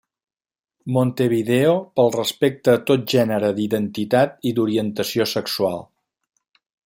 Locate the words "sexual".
5.35-5.89